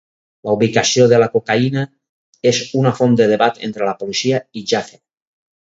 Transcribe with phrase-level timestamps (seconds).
[0.47, 1.83] La ubicació de la cocaïna
[2.53, 5.03] és una font de debat entre la policia i Jaffer.